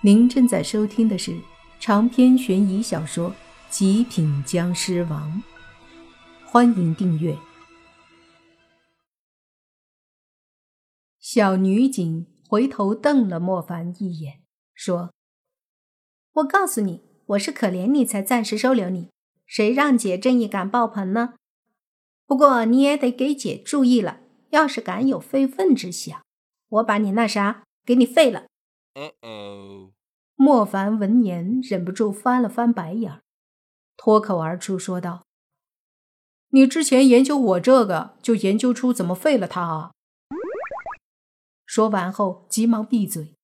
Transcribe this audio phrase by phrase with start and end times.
[0.00, 1.36] 您正在收听的是
[1.80, 3.30] 长篇悬疑小说
[3.68, 5.42] 《极品僵尸王》，
[6.48, 7.36] 欢迎订阅。
[11.18, 14.40] 小女警回头瞪了莫凡一眼，
[14.72, 15.12] 说
[16.34, 19.10] ：“我告诉你，我是可怜你才暂时收留你，
[19.46, 21.34] 谁让姐正义感爆棚呢？
[22.24, 24.20] 不过你也得给姐注意了，
[24.50, 26.22] 要是敢有非分之想，
[26.68, 28.44] 我把你那啥给你废了。”
[30.36, 33.20] 莫凡闻言忍不住翻了翻白眼，
[33.96, 35.24] 脱口而出说道
[36.50, 39.92] ：“你之前研究我这个，就研究出怎么废了他啊？”
[41.66, 43.34] 说完后，急忙闭嘴。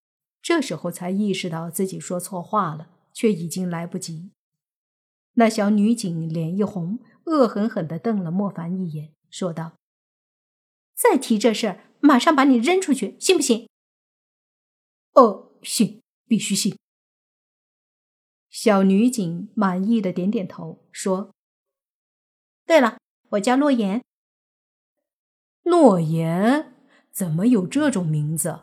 [0.41, 4.31] 这时候才意识到自己说错话了，却已经来不及。
[5.35, 9.73] 那小女警脸一红，恶狠狠地瞪了莫凡一眼，说道
[10.95, 13.69] ：“再提这事儿，马上把你扔出去，信不信？”
[15.15, 16.77] 哦，信，必须信。
[18.51, 21.33] 小女警满意的点点头，说
[22.65, 22.99] ：“对了，
[23.31, 24.03] 我叫洛言。”
[25.65, 26.73] 洛言？
[27.11, 28.61] 怎么有这种名字？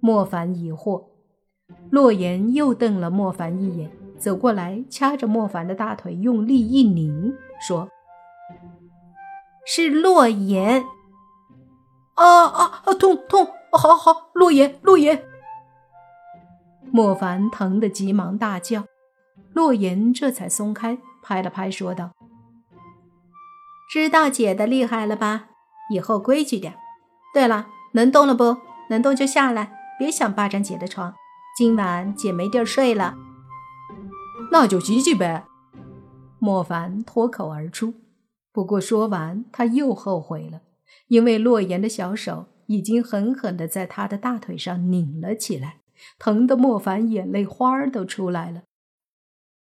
[0.00, 1.08] 莫凡疑惑。
[1.90, 7.88] 洛言又瞪了莫凡一眼，走过来掐着莫凡的大腿，用力一拧，说
[9.66, 10.84] ：“是洛言。”
[12.16, 12.94] 啊啊啊！
[12.94, 13.46] 痛痛！
[13.70, 15.24] 好好，洛言，洛言。
[16.92, 18.84] 莫凡疼得急忙大叫，
[19.52, 22.12] 洛言这才松开，拍了拍，说道
[23.90, 25.48] ：“知道姐的厉害了吧？
[25.92, 26.76] 以后规矩点。
[27.34, 28.56] 对了，能动了不
[28.90, 31.14] 能动就下来，别想霸占姐的床。
[31.56, 33.16] 今晚姐没地儿睡了。”
[34.50, 35.44] 那就挤挤呗。
[36.38, 37.94] 莫凡脱口而出，
[38.52, 40.62] 不过说完他又后悔了，
[41.08, 45.78] 因为洛言的小手已经狠狠地在他的大腿上拧了起来。
[46.18, 48.62] 疼得莫凡眼泪花儿都出来了，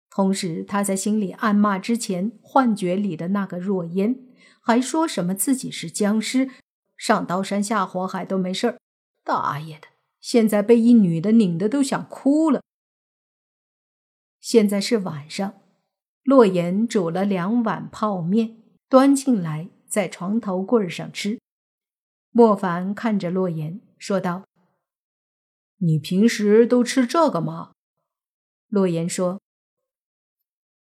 [0.09, 4.19] 同时他在心里暗骂之前幻觉里的那个若烟，
[4.61, 6.50] 还说什么自己是僵尸，
[6.97, 8.79] 上刀山下火海都没事儿。
[9.23, 9.88] 大爷的，
[10.19, 12.61] 现在被一女的拧得都想哭了。
[14.39, 15.53] 现在是晚上，
[16.23, 18.57] 洛言煮了两碗泡面，
[18.89, 21.39] 端进来在床头柜上吃。
[22.31, 24.44] 莫凡看着洛言说道。
[25.84, 27.72] 你平时都吃这个吗？
[28.68, 29.42] 洛言说：“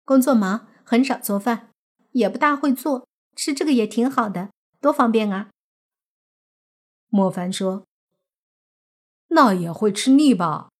[0.04, 1.70] 工作忙，很少做饭，
[2.10, 4.50] 也不大会做，吃这个也挺好的，
[4.80, 5.50] 多方便啊。”
[7.10, 7.86] 莫凡说
[9.28, 10.70] ：“那也会吃腻吧？”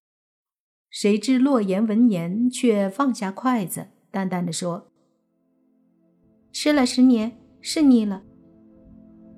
[0.91, 4.91] 谁知洛言闻言却放下筷子，淡淡的说
[6.51, 8.25] ：“吃了十年，是腻了。”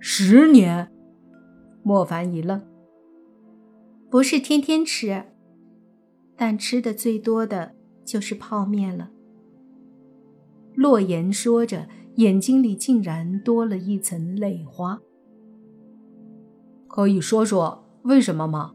[0.01, 0.91] 十年？
[1.83, 2.70] 莫凡一愣。
[4.11, 5.23] 不是天天吃，
[6.37, 9.09] 但吃的最多的就是泡面了。
[10.75, 15.01] 洛言说着，眼睛里竟然多了一层泪花。
[16.89, 18.73] 可以说说为什么吗？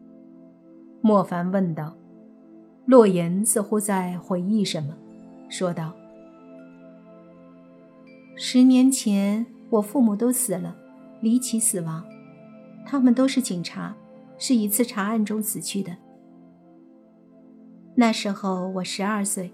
[1.01, 1.97] 莫凡问道。
[2.85, 4.95] 洛言似乎在回忆什么，
[5.49, 5.91] 说道
[8.37, 10.73] ：“十年前，我父母都死了，
[11.19, 12.05] 离奇死亡，
[12.85, 13.93] 他们都是警察。”
[14.37, 15.95] 是一次查案中死去的。
[17.95, 19.53] 那时候我十二岁，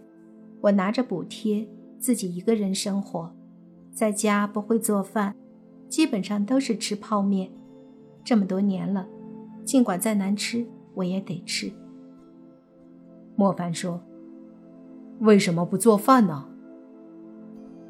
[0.62, 1.68] 我拿着补贴
[2.00, 3.32] 自己一个人生活，
[3.92, 5.36] 在家不会做饭，
[5.88, 7.52] 基本上都是吃泡面。
[8.24, 9.08] 这么多年了，
[9.64, 10.66] 尽管再难吃，
[10.96, 11.72] 我也得吃。
[13.36, 14.02] 莫凡说
[15.22, 16.48] ：“为什么不做饭呢？”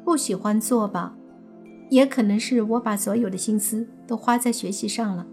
[0.04, 1.16] 不喜欢做吧，
[1.88, 5.26] 也可能是我把所有的心思都花在学习上了。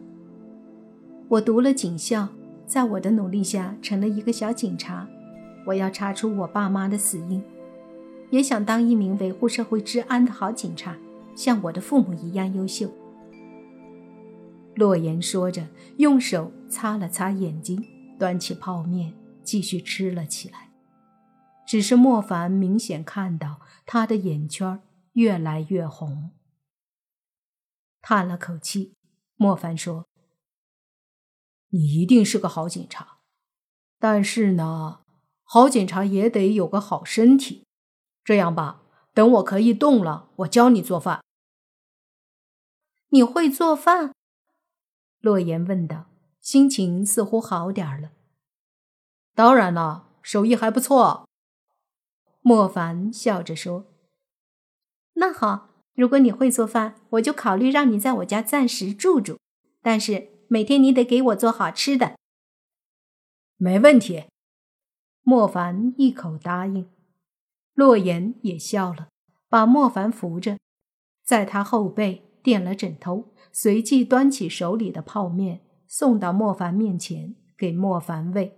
[1.29, 2.27] 我读了警校，
[2.65, 5.07] 在我的努力下成了一个小警察。
[5.63, 7.43] 我要查出我爸妈的死因，
[8.31, 10.97] 也想当一名维护社会治安的好警察，
[11.35, 12.91] 像我的父母一样优秀。
[14.73, 15.67] 洛言说着，
[15.97, 17.85] 用手擦了擦眼睛，
[18.17, 20.71] 端起泡面继续吃了起来。
[21.67, 24.81] 只是莫凡明显看到他的眼圈
[25.13, 26.31] 越来越红。
[28.01, 28.95] 叹了口气，
[29.35, 30.08] 莫凡说。
[31.71, 33.19] 你一定是个好警察，
[33.99, 35.01] 但是呢，
[35.43, 37.65] 好警察也得有个好身体。
[38.23, 38.81] 这样吧，
[39.13, 41.23] 等我可以动了，我教你做饭。
[43.09, 44.13] 你会做饭？
[45.19, 46.05] 洛言问道，
[46.39, 48.11] 心情似乎好点了。
[49.35, 51.27] 当然了，手艺还不错。
[52.41, 53.85] 莫凡笑着说
[55.13, 59.37] ：“那好，如果你会做饭，我就考虑让你在我家暂时住住。
[59.83, 62.17] 但是……”每天你得给我做好吃的，
[63.55, 64.23] 没问题。
[65.21, 66.89] 莫凡一口答应。
[67.75, 69.09] 洛言也笑了，
[69.47, 70.57] 把莫凡扶着，
[71.23, 78.57] 在他后背垫了枕头，随即端起手里的泡面送到莫凡面前，给莫凡喂。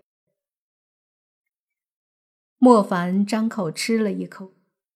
[2.58, 4.54] 莫凡张口吃了一口，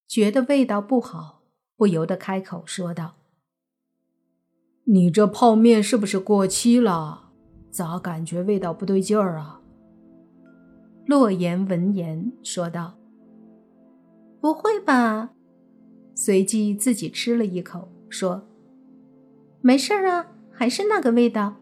[0.07, 1.44] 觉得味道不好，
[1.75, 3.18] 不由得开口说道
[4.85, 7.29] ：“你这泡面是不是过期了？
[7.69, 9.61] 咋感觉味道不对劲儿啊？”
[11.05, 12.93] 洛言闻言说道
[14.41, 15.31] ：“不会吧？”
[16.15, 18.47] 随即自己吃了一口，说
[19.61, 21.55] ：“没事啊，还是那个味道。”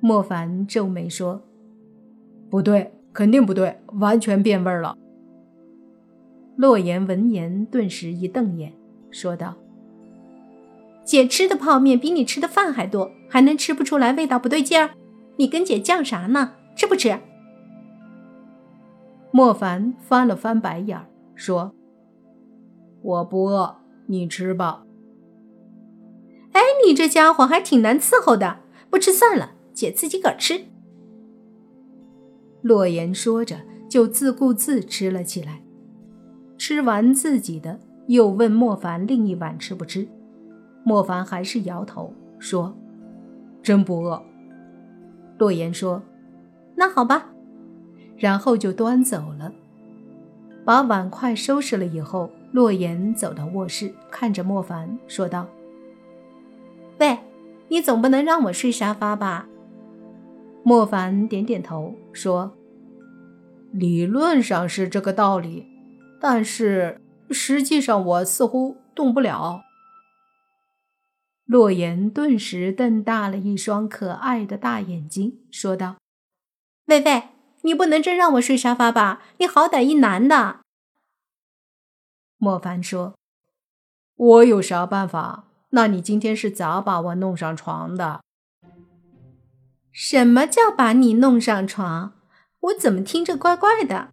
[0.00, 1.42] 莫凡皱眉说
[2.48, 4.96] ：“不对，肯定不对，完全变味了。”
[6.56, 8.72] 洛言闻言顿时一瞪眼，
[9.10, 9.54] 说道
[11.04, 14.90] ：“姐吃的泡面比你吃的饭还多，还能吃不出来味道不对劲儿？
[15.36, 16.52] 你跟姐犟啥呢？
[16.76, 17.18] 吃不吃？”
[19.32, 21.72] 莫凡翻了翻白眼儿，说
[23.02, 23.76] ：“我不饿，
[24.06, 24.84] 你吃吧。”
[26.52, 28.58] 哎，你这家伙还挺难伺候的，
[28.90, 30.62] 不吃算了，姐自己个儿吃。
[32.62, 35.62] 洛言说着，就自顾自吃了起来。
[36.58, 40.06] 吃完自己的，又问莫凡另一碗吃不吃。
[40.82, 42.74] 莫凡还是摇头说
[43.62, 44.22] ：“真不饿。”
[45.38, 46.02] 洛言说
[46.76, 47.26] ：“那好吧。”
[48.16, 49.52] 然后就端走了，
[50.64, 55.46] 把碗筷收拾了以后，洛言走到卧室，看着莫凡说道
[57.00, 57.18] ：“喂，
[57.68, 59.48] 你总不能让我睡沙发吧？”
[60.62, 62.52] 莫凡点点头说
[63.72, 65.66] ：“理论上是这个道理，
[66.20, 67.00] 但是
[67.30, 69.62] 实际上我似乎动不了。”
[71.50, 75.96] 洛言顿时瞪大了一双可爱的大眼睛，说道
[76.86, 77.24] ：“喂喂。”
[77.62, 79.20] 你不能真让我睡沙发吧？
[79.38, 80.60] 你好歹一男的。
[82.38, 83.16] 莫凡说
[84.14, 85.48] ：“我有啥办法？
[85.70, 88.22] 那你今天是咋把我弄上床的？”
[89.90, 92.12] 什么叫把你弄上床？
[92.60, 94.12] 我怎么听着怪怪的？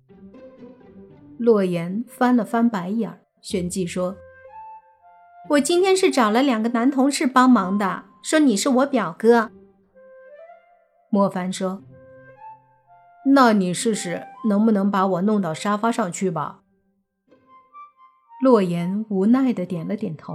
[1.38, 4.18] 洛言翻了翻白眼，旋即说
[5.50, 9.52] ：“我今天是找了两个男同事帮忙的，说你是我表哥。”
[11.10, 11.84] 莫凡说。
[13.34, 16.60] 那你试试能不能把我弄到沙发上去吧。
[18.42, 20.34] 洛言无奈的点了点头，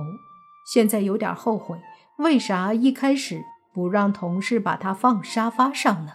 [0.67, 1.81] 现在有点后悔，
[2.19, 3.43] 为啥一开始
[3.73, 6.13] 不让同事把他放沙发上呢？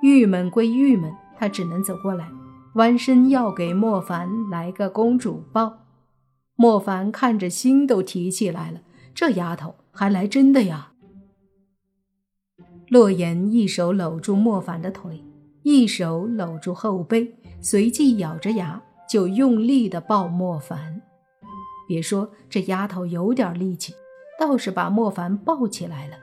[0.00, 2.30] 郁闷归郁闷，他只能走过来，
[2.74, 5.79] 弯身要给莫凡来个公主抱。
[6.60, 8.82] 莫凡看着心都提起来了，
[9.14, 10.92] 这丫头还来真的呀！
[12.88, 15.24] 洛言一手搂住莫凡的腿。
[15.62, 21.00] 一手搂住后背，随即咬着牙就用力的抱莫凡。
[21.88, 23.94] 别说这丫头有点力气，
[24.38, 26.16] 倒是把莫凡抱起来了。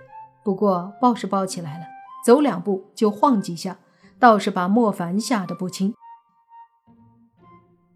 [0.43, 1.85] 不过抱是抱起来了，
[2.23, 3.79] 走两步就晃几下，
[4.19, 5.95] 倒是把莫凡吓得不轻。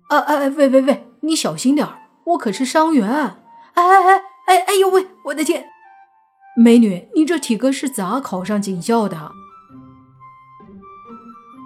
[0.10, 3.08] 哎哎哎，喂喂喂，你小心点儿我可是伤员。
[3.08, 3.38] 哎
[3.76, 5.66] 哎哎哎哎呦喂，我的天！
[6.56, 9.32] 美女，你这体格是咋考上警校的？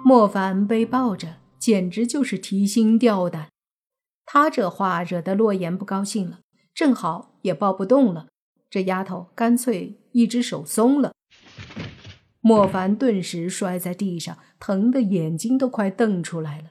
[0.03, 3.47] 莫凡被抱着，简直就是提心吊胆。
[4.25, 6.39] 他这话惹得洛言不高兴了，
[6.73, 8.27] 正好也抱不动了。
[8.69, 11.13] 这丫头干脆一只手松了，
[12.41, 16.65] 莫凡顿时摔在地上，疼得眼睛都快瞪出来了。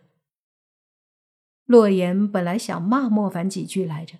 [1.65, 4.19] 洛言本来想骂莫凡几句来着，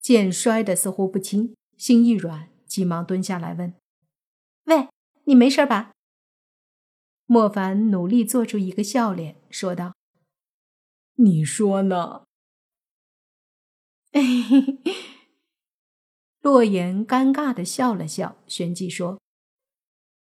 [0.00, 3.74] 见摔得似乎不轻，心一软，急忙蹲下来问
[4.64, 4.88] ：“喂，
[5.24, 5.92] 你没事吧？”
[7.26, 9.94] 莫凡努力做出一个笑脸，说道
[11.16, 12.24] ：“你说呢？
[16.42, 19.20] ”洛言尴尬的笑了笑，旋即说：“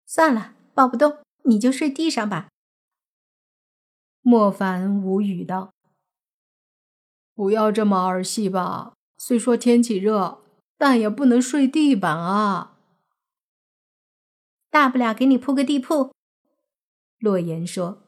[0.05, 2.49] 算了，抱不动，你就睡地上吧。”
[4.21, 5.73] 莫凡无语道
[7.39, 10.43] ：“不要这么儿戏吧，虽说天气热，
[10.77, 12.77] 但也不能睡地板啊。
[14.71, 16.13] 大不了给你铺个地铺。”
[17.21, 18.03] 洛言说：“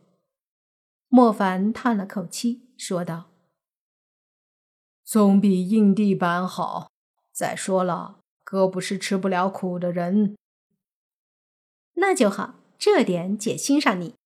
[1.07, 3.31] 莫凡叹了口气，说道
[5.07, 6.91] ：‘总比硬地板好。
[7.31, 10.37] 再说了，哥不是吃不了苦的人。’
[11.95, 14.17] 那就好，这点姐欣赏你。”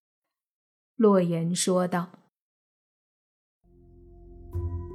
[0.97, 2.24] 洛言说道。